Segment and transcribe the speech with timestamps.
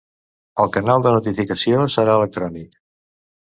[0.63, 2.83] El canal de notificació serà electrònic.